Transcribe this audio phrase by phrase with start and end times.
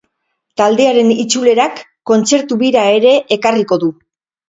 [0.61, 3.97] Taldearen itzulerak kontzertu-bira ere ekarriko du.